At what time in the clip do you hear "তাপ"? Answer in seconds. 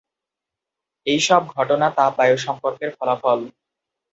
1.97-2.11